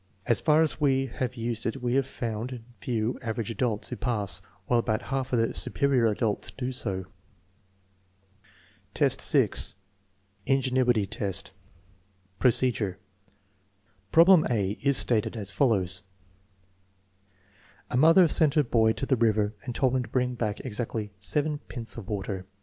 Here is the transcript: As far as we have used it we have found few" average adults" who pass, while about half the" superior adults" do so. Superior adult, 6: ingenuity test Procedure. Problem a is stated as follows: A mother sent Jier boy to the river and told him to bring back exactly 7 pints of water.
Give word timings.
As 0.25 0.41
far 0.41 0.63
as 0.63 0.81
we 0.81 1.05
have 1.05 1.35
used 1.35 1.67
it 1.67 1.79
we 1.83 1.93
have 1.93 2.07
found 2.07 2.63
few" 2.79 3.19
average 3.21 3.51
adults" 3.51 3.89
who 3.89 3.95
pass, 3.95 4.41
while 4.65 4.79
about 4.79 5.03
half 5.13 5.29
the" 5.29 5.53
superior 5.53 6.07
adults" 6.07 6.49
do 6.57 6.71
so. 6.71 7.05
Superior 8.95 9.03
adult, 9.05 9.21
6: 9.21 9.75
ingenuity 10.47 11.05
test 11.05 11.51
Procedure. 12.39 12.97
Problem 14.11 14.43
a 14.49 14.71
is 14.81 14.97
stated 14.97 15.35
as 15.37 15.51
follows: 15.51 16.01
A 17.91 17.95
mother 17.95 18.27
sent 18.27 18.55
Jier 18.55 18.67
boy 18.67 18.93
to 18.93 19.05
the 19.05 19.15
river 19.15 19.53
and 19.65 19.75
told 19.75 19.95
him 19.95 20.01
to 20.01 20.09
bring 20.09 20.33
back 20.33 20.61
exactly 20.61 21.11
7 21.19 21.59
pints 21.69 21.95
of 21.95 22.07
water. 22.09 22.47